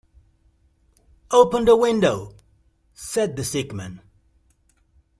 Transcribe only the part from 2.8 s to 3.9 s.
said the sick